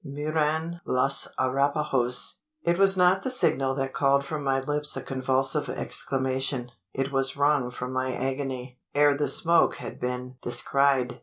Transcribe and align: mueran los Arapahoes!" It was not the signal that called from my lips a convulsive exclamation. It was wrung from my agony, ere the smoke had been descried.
mueran 0.03 0.81
los 0.83 1.27
Arapahoes!" 1.37 2.39
It 2.63 2.79
was 2.79 2.97
not 2.97 3.21
the 3.21 3.29
signal 3.29 3.75
that 3.75 3.93
called 3.93 4.25
from 4.25 4.43
my 4.43 4.59
lips 4.59 4.97
a 4.97 5.03
convulsive 5.03 5.69
exclamation. 5.69 6.71
It 6.91 7.11
was 7.11 7.37
wrung 7.37 7.69
from 7.69 7.93
my 7.93 8.11
agony, 8.15 8.79
ere 8.95 9.13
the 9.13 9.27
smoke 9.27 9.75
had 9.75 9.99
been 9.99 10.37
descried. 10.41 11.19